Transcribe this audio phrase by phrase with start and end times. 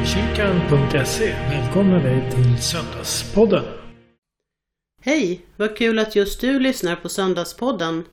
[0.00, 3.64] Pingstkyrkan.se välkomnar dig till Söndagspodden.
[5.02, 5.40] Hej!
[5.56, 8.04] Vad kul att just du lyssnar på Söndagspodden.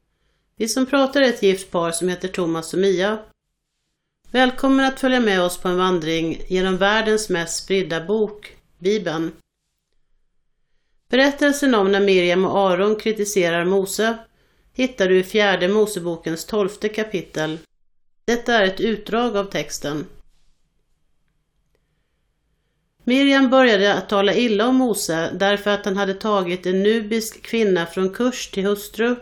[0.57, 3.19] Vi som pratar är ett gift par som heter Thomas och Mia.
[4.31, 9.31] Välkommen att följa med oss på en vandring genom världens mest spridda bok, Bibeln.
[11.09, 14.17] Berättelsen om när Miriam och Aron kritiserar Mose
[14.73, 17.57] hittar du i fjärde Mosebokens tolfte kapitel.
[18.25, 20.05] Detta är ett utdrag av texten.
[23.07, 27.85] Miriam började att tala illa om Mose därför att han hade tagit en nubisk kvinna
[27.85, 29.15] från Kurs till hustru.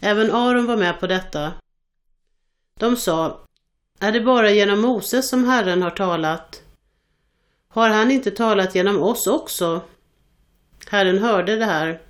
[0.00, 1.52] Även Aron var med på detta.
[2.78, 3.40] De sa,
[4.00, 6.62] är det bara genom Mose som Herren har talat?
[7.68, 9.80] Har han inte talat genom oss också?
[10.86, 12.00] Herren hörde det här.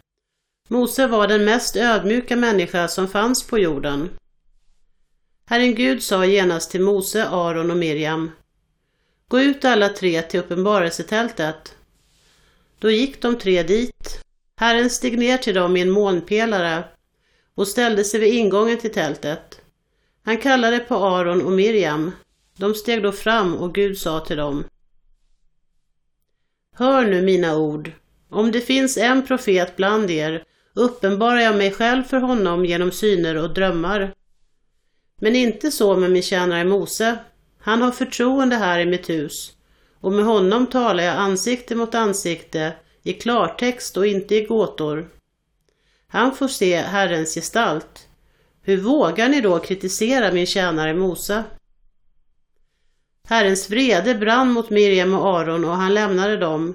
[0.68, 4.10] Mose var den mest ödmjuka människa som fanns på jorden.
[5.46, 8.30] Herren Gud sa genast till Mose, Aron och Miriam.
[9.28, 11.76] Gå ut alla tre till uppenbarelsetältet.
[12.78, 14.24] Då gick de tre dit.
[14.56, 16.84] Herren steg ner till dem i en molnpelare
[17.54, 19.60] och ställde sig vid ingången till tältet.
[20.24, 22.12] Han kallade på Aron och Miriam.
[22.56, 24.64] De steg då fram och Gud sa till dem.
[26.74, 27.92] Hör nu mina ord.
[28.28, 33.36] Om det finns en profet bland er uppenbarar jag mig själv för honom genom syner
[33.36, 34.14] och drömmar.
[35.20, 37.18] Men inte så med min tjänare Mose.
[37.60, 39.52] Han har förtroende här i mitt hus
[40.00, 45.08] och med honom talar jag ansikte mot ansikte i klartext och inte i gåtor.
[46.08, 48.08] Han får se Herrens gestalt.
[48.62, 51.44] Hur vågar ni då kritisera min tjänare Mose?
[53.28, 56.74] Herrens vrede brann mot Miriam och Aron och han lämnade dem.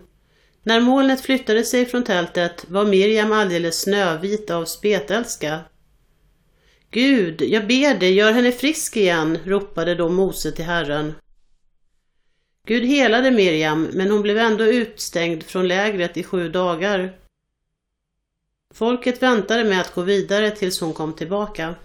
[0.63, 5.59] När molnet flyttade sig från tältet var Miriam alldeles snövit av spetälska.
[6.93, 11.13] Gud, jag ber dig, gör henne frisk igen, ropade då Mose till Herren.
[12.67, 17.13] Gud helade Miriam, men hon blev ändå utstängd från lägret i sju dagar.
[18.73, 21.75] Folket väntade med att gå vidare tills hon kom tillbaka.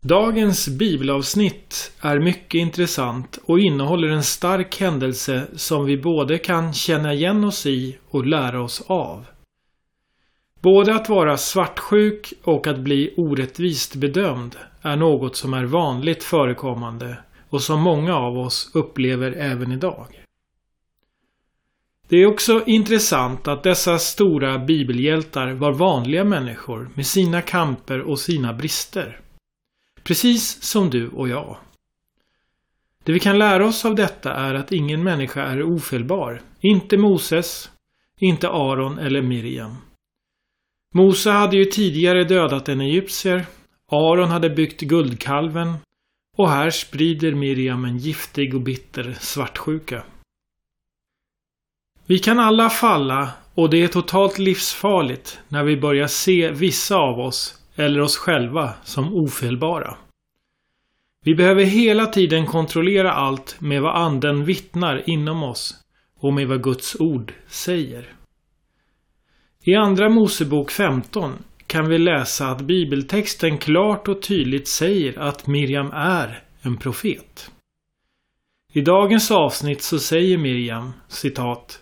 [0.00, 7.14] Dagens bibelavsnitt är mycket intressant och innehåller en stark händelse som vi både kan känna
[7.14, 9.26] igen oss i och lära oss av.
[10.64, 17.18] Både att vara svartsjuk och att bli orättvist bedömd är något som är vanligt förekommande
[17.50, 20.06] och som många av oss upplever även idag.
[22.08, 28.18] Det är också intressant att dessa stora bibelhjältar var vanliga människor med sina kamper och
[28.18, 29.20] sina brister.
[30.04, 31.56] Precis som du och jag.
[33.04, 36.42] Det vi kan lära oss av detta är att ingen människa är ofelbar.
[36.60, 37.70] Inte Moses,
[38.20, 39.76] inte Aron eller Miriam.
[40.96, 43.46] Mose hade ju tidigare dödat en egyptier.
[43.90, 45.74] Aron hade byggt guldkalven.
[46.36, 50.02] Och här sprider Miriam en giftig och bitter svartsjuka.
[52.06, 57.20] Vi kan alla falla och det är totalt livsfarligt när vi börjar se vissa av
[57.20, 59.96] oss eller oss själva som ofelbara.
[61.24, 65.74] Vi behöver hela tiden kontrollera allt med vad anden vittnar inom oss
[66.20, 68.14] och med vad Guds ord säger.
[69.66, 71.32] I Andra Mosebok 15
[71.66, 77.50] kan vi läsa att bibeltexten klart och tydligt säger att Miriam är en profet.
[78.72, 81.80] I dagens avsnitt så säger Miriam, citat,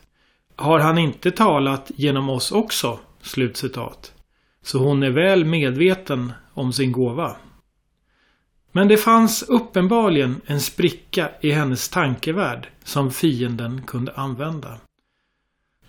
[0.57, 2.99] Har han inte talat genom oss också?
[3.23, 4.15] Slutcitat.
[4.63, 7.37] Så hon är väl medveten om sin gåva.
[8.73, 14.81] Men det fanns uppenbarligen en spricka i hennes tankevärld som fienden kunde använda.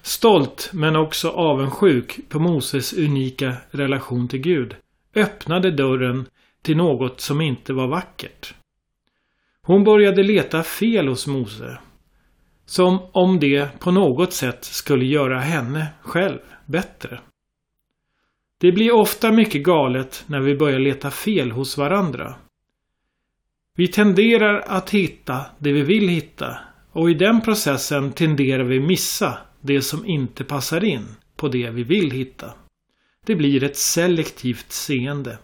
[0.06, 4.76] Stolt men också avundsjuk på Moses unika relation till Gud
[5.16, 6.26] öppnade dörren
[6.62, 8.54] till något som inte var vackert.
[9.62, 11.78] Hon började leta fel hos Mose.
[12.66, 17.20] Som om det på något sätt skulle göra henne själv bättre.
[18.60, 22.36] Det blir ofta mycket galet när vi börjar leta fel hos varandra.
[23.76, 26.58] Vi tenderar att hitta det vi vill hitta
[26.92, 31.06] och i den processen tenderar vi missa det som inte passar in
[31.36, 32.54] på det vi vill hitta.
[33.26, 35.40] Det blir ett selektivt seende.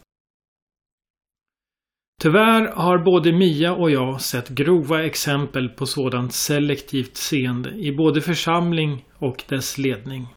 [2.21, 8.21] Tyvärr har både Mia och jag sett grova exempel på sådant selektivt seende i både
[8.21, 10.27] församling och dess ledning.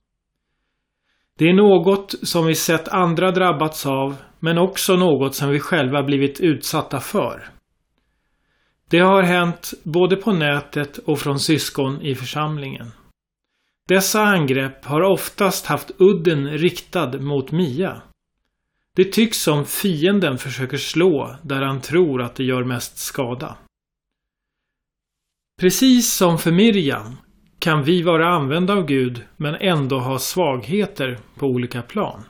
[1.39, 6.03] Det är något som vi sett andra drabbats av men också något som vi själva
[6.03, 7.49] blivit utsatta för.
[8.91, 12.87] Det har hänt både på nätet och från syskon i församlingen.
[13.89, 18.03] Dessa angrepp har oftast haft udden riktad mot Mia.
[18.97, 23.57] Det tycks som fienden försöker slå där han tror att det gör mest skada.
[25.61, 27.17] Precis som för Miriam
[27.59, 32.25] kan vi vara använda av Gud men ändå ha svagheter på olika plan.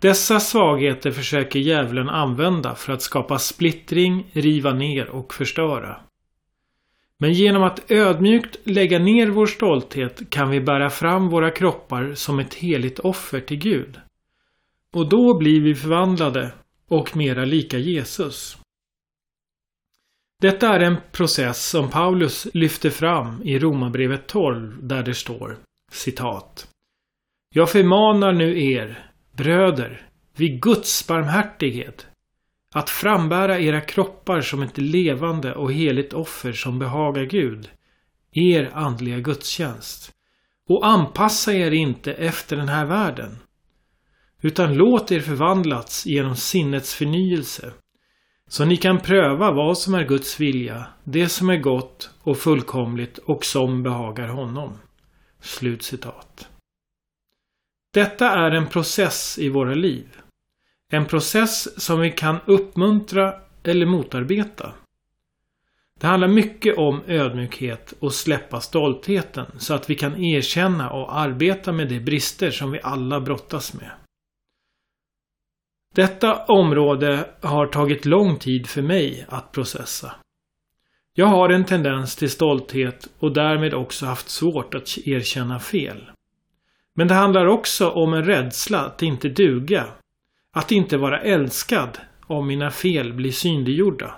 [0.00, 6.00] Dessa svagheter försöker djävulen använda för att skapa splittring, riva ner och förstöra.
[7.24, 12.38] Men genom att ödmjukt lägga ner vår stolthet kan vi bära fram våra kroppar som
[12.38, 14.00] ett heligt offer till Gud.
[14.94, 16.52] Och då blir vi förvandlade
[16.88, 18.58] och mera lika Jesus.
[20.40, 25.56] Detta är en process som Paulus lyfter fram i Romarbrevet 12 där det står
[25.92, 26.68] citat.
[27.54, 32.06] Jag förmanar nu er, bröder, vid Guds barmhärtighet,
[32.74, 37.70] att frambära era kroppar som ett levande och heligt offer som behagar Gud,
[38.32, 40.12] er andliga gudstjänst.
[40.68, 43.38] Och anpassa er inte efter den här världen.
[44.42, 47.72] Utan låt er förvandlats genom sinnets förnyelse.
[48.48, 53.18] Så ni kan pröva vad som är Guds vilja, det som är gott och fullkomligt
[53.18, 54.78] och som behagar honom.
[55.40, 56.48] Slutcitat.
[57.92, 60.23] Detta är en process i våra liv.
[60.94, 64.72] En process som vi kan uppmuntra eller motarbeta.
[66.00, 71.72] Det handlar mycket om ödmjukhet och släppa stoltheten så att vi kan erkänna och arbeta
[71.72, 73.90] med de brister som vi alla brottas med.
[75.94, 80.14] Detta område har tagit lång tid för mig att processa.
[81.14, 86.10] Jag har en tendens till stolthet och därmed också haft svårt att erkänna fel.
[86.94, 89.86] Men det handlar också om en rädsla att inte duga
[90.54, 94.14] att inte vara älskad om mina fel blir synliggjorda.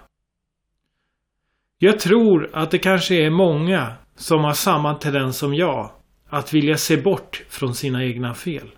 [1.78, 5.90] Jag tror att det kanske är många som har samma tendens som jag
[6.28, 8.70] att vilja se bort från sina egna fel.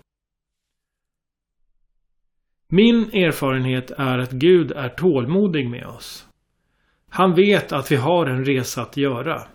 [2.67, 6.27] Min erfarenhet är att Gud är tålmodig med oss.
[7.09, 9.47] Han vet att vi har en resa att göra.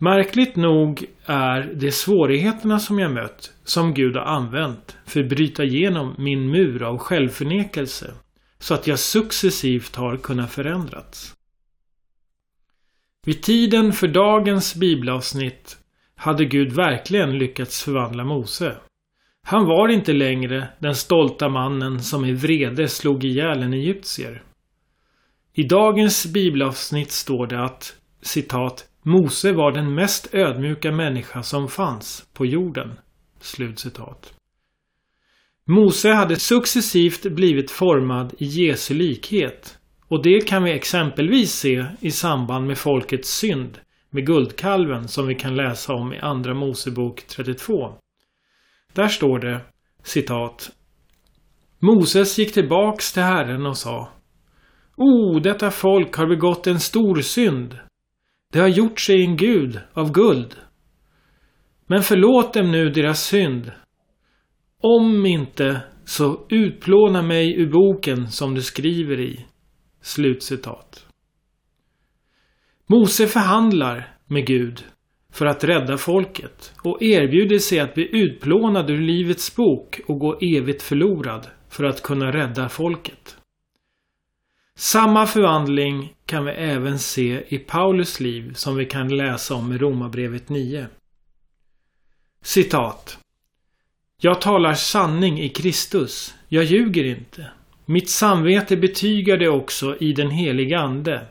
[0.00, 5.64] Märkligt nog är det svårigheterna som jag mött som Gud har använt för att bryta
[5.64, 8.14] igenom min mur av självförnekelse
[8.58, 11.34] så att jag successivt har kunnat förändrats.
[13.26, 15.76] Vid tiden för dagens bibelavsnitt
[16.16, 18.76] hade Gud verkligen lyckats förvandla Mose.
[19.42, 24.42] Han var inte längre den stolta mannen som i vrede slog ihjäl en egyptier.
[25.52, 32.28] I dagens bibelavsnitt står det att citat Mose var den mest ödmjuka människa som fanns
[32.34, 32.98] på jorden.
[33.40, 34.34] Slutcitat.
[35.66, 39.78] Mose hade successivt blivit formad i Jesu likhet.
[40.08, 43.78] Och det kan vi exempelvis se i samband med folkets synd
[44.10, 47.94] med guldkalven som vi kan läsa om i Andra Mosebok 32.
[48.92, 49.60] Där står det
[50.02, 50.70] citat
[51.78, 54.08] Moses gick tillbaks till Herren och sa
[54.96, 57.78] O, detta folk har begått en stor synd.
[58.52, 60.56] Det har gjort sig en gud av guld.
[61.86, 63.72] Men förlåt dem nu deras synd.
[64.80, 69.46] Om inte, så utplåna mig ur boken som du skriver i.
[70.02, 71.06] Slutcitat.
[72.86, 74.84] Mose förhandlar med Gud
[75.32, 80.38] för att rädda folket och erbjuder sig att bli utplånad ur livets bok och gå
[80.40, 83.37] evigt förlorad för att kunna rädda folket.
[84.80, 89.78] Samma förvandling kan vi även se i Paulus liv som vi kan läsa om i
[89.78, 90.86] Romarbrevet 9.
[92.42, 93.18] Citat.
[94.20, 96.34] Jag talar sanning i Kristus.
[96.48, 97.50] Jag ljuger inte.
[97.86, 101.26] Mitt samvete betygar det också i den heliga Ande.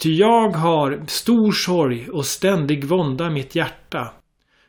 [0.00, 4.12] Ty jag har stor sorg och ständig vånda mitt hjärta.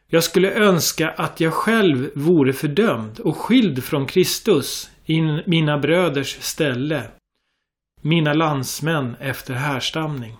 [0.07, 6.37] Jag skulle önska att jag själv vore fördömd och skild från Kristus i mina bröders
[6.41, 7.03] ställe
[8.05, 10.35] mina landsmän efter härstamning.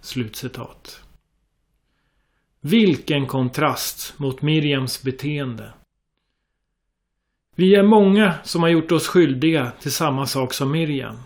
[0.00, 1.00] Slutcitat.
[2.60, 5.72] Vilken kontrast mot Miriams beteende.
[7.54, 11.16] Vi är många som har gjort oss skyldiga till samma sak som Miriam.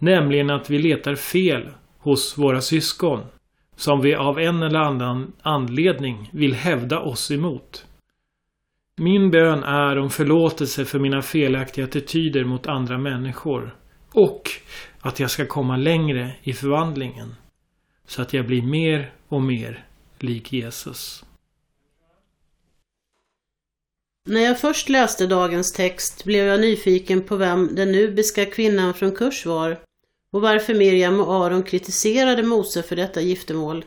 [0.00, 1.68] Nämligen att vi letar fel
[1.98, 3.20] hos våra syskon.
[3.76, 7.86] Som vi av en eller annan anledning vill hävda oss emot.
[8.96, 13.76] Min bön är om förlåtelse för mina felaktiga attityder mot andra människor.
[14.12, 14.50] Och
[15.06, 17.34] att jag ska komma längre i förvandlingen.
[18.06, 19.86] Så att jag blir mer och mer
[20.18, 21.24] lik Jesus.
[24.28, 29.12] När jag först läste dagens text blev jag nyfiken på vem den nubiska kvinnan från
[29.12, 29.80] Kurs var
[30.30, 33.84] och varför Miriam och Aron kritiserade Mose för detta giftermål.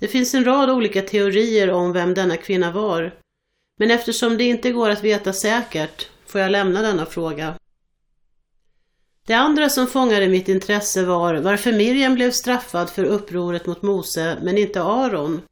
[0.00, 3.14] Det finns en rad olika teorier om vem denna kvinna var,
[3.76, 7.57] men eftersom det inte går att veta säkert får jag lämna denna fråga.
[9.28, 14.38] Det andra som fångade mitt intresse var varför Miriam blev straffad för upproret mot Mose
[14.42, 15.42] men inte Aron.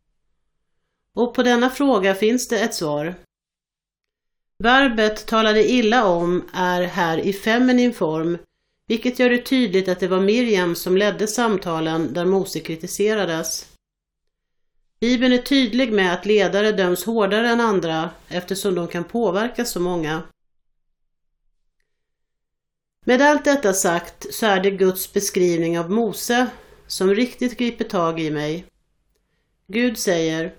[1.15, 3.15] Och på denna fråga finns det ett svar.
[4.59, 8.39] Verbet talade illa om är här i feminin form,
[8.87, 13.67] vilket gör det tydligt att det var Miriam som ledde samtalen där Mose kritiserades.
[15.01, 19.81] Bibeln är tydlig med att ledare döms hårdare än andra eftersom de kan påverka så
[19.81, 20.23] många.
[23.09, 26.47] Med allt detta sagt så är det Guds beskrivning av Mose
[26.87, 28.67] som riktigt griper tag i mig.
[29.67, 30.55] Gud säger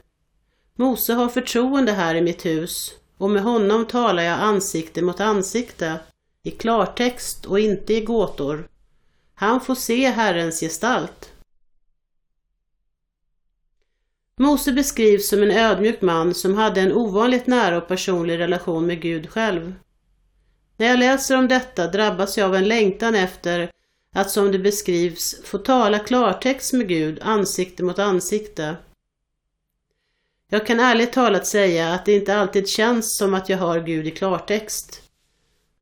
[0.75, 5.99] Mose har förtroende här i mitt hus och med honom talar jag ansikte mot ansikte,
[6.43, 8.67] i klartext och inte i gåtor.
[9.33, 11.31] Han får se Herrens gestalt.
[14.39, 19.01] Mose beskrivs som en ödmjuk man som hade en ovanligt nära och personlig relation med
[19.01, 19.73] Gud själv.
[20.77, 23.71] När jag läser om detta drabbas jag av en längtan efter
[24.13, 28.77] att som det beskrivs få tala klartext med Gud ansikte mot ansikte.
[30.49, 34.07] Jag kan ärligt talat säga att det inte alltid känns som att jag hör Gud
[34.07, 35.01] i klartext.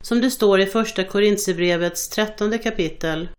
[0.04, 3.30] Som det står i första Korintierbrevets trettonde kapitel.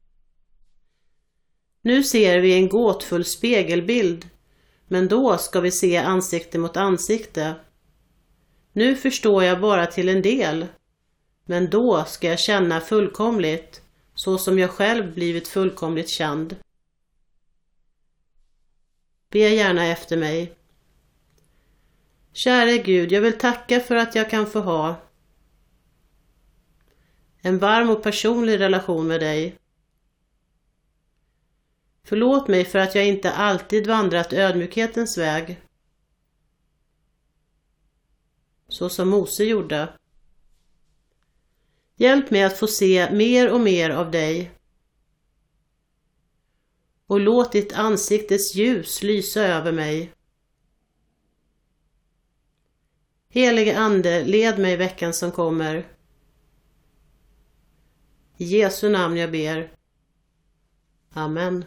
[1.83, 4.29] Nu ser vi en gåtfull spegelbild,
[4.89, 7.55] men då ska vi se ansikte mot ansikte.
[8.73, 10.67] Nu förstår jag bara till en del,
[11.47, 13.83] men då ska jag känna fullkomligt,
[14.15, 16.57] så som jag själv blivit fullkomligt känd.
[19.31, 20.57] Be gärna efter mig.
[22.33, 24.97] Käre Gud, jag vill tacka för att jag kan få ha
[27.43, 29.59] en varm och personlig relation med dig.
[32.05, 35.61] Förlåt mig för att jag inte alltid vandrat ödmjukhetens väg.
[38.69, 39.89] Så som Mose gjorde.
[41.97, 44.51] Hjälp mig att få se mer och mer av dig.
[47.07, 50.13] Och låt ditt ansiktes ljus lysa över mig.
[53.29, 55.87] Helige Ande, led mig veckan som kommer.
[58.37, 59.73] I Jesu namn jag ber.
[61.13, 61.65] Amen.